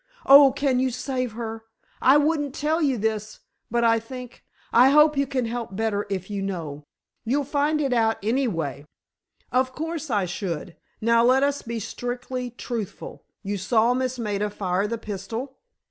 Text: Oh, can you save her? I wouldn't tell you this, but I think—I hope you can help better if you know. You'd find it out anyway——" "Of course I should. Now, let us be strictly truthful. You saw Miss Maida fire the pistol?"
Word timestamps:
Oh, 0.25 0.51
can 0.51 0.79
you 0.79 0.89
save 0.89 1.33
her? 1.33 1.63
I 2.01 2.17
wouldn't 2.17 2.55
tell 2.55 2.81
you 2.81 2.97
this, 2.97 3.41
but 3.69 3.83
I 3.83 3.99
think—I 3.99 4.89
hope 4.89 5.15
you 5.15 5.27
can 5.27 5.45
help 5.45 5.75
better 5.75 6.07
if 6.09 6.27
you 6.27 6.41
know. 6.41 6.85
You'd 7.23 7.45
find 7.47 7.79
it 7.79 7.93
out 7.93 8.17
anyway——" 8.23 8.87
"Of 9.51 9.73
course 9.75 10.09
I 10.09 10.25
should. 10.25 10.75
Now, 11.01 11.23
let 11.23 11.43
us 11.43 11.61
be 11.61 11.79
strictly 11.79 12.49
truthful. 12.49 13.25
You 13.43 13.59
saw 13.59 13.93
Miss 13.93 14.17
Maida 14.17 14.49
fire 14.49 14.87
the 14.87 14.97
pistol?" 14.97 15.59